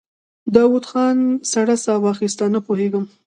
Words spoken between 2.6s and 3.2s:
پوهېږم.